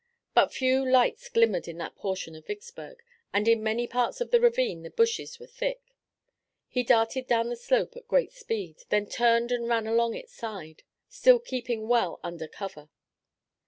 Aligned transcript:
But 0.33 0.51
few 0.51 0.83
lights 0.83 1.29
glimmered 1.29 1.67
in 1.67 1.77
that 1.77 1.95
portion 1.95 2.33
of 2.33 2.47
Vicksburg, 2.47 3.03
and 3.31 3.47
in 3.47 3.61
many 3.61 3.85
parts 3.85 4.19
of 4.19 4.31
the 4.31 4.41
ravine 4.41 4.81
the 4.81 4.89
bushes 4.89 5.39
were 5.39 5.45
thick. 5.45 5.93
He 6.67 6.81
darted 6.81 7.27
down 7.27 7.49
the 7.49 7.55
slope 7.55 7.95
at 7.95 8.07
great 8.07 8.31
speed, 8.33 8.77
then 8.89 9.05
turned 9.05 9.51
and 9.51 9.69
ran 9.69 9.85
along 9.85 10.15
its 10.15 10.33
side, 10.33 10.81
still 11.07 11.37
keeping 11.37 11.87
well 11.87 12.19
under 12.23 12.47
cover. 12.47 12.89